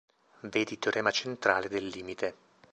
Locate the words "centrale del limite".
1.11-2.35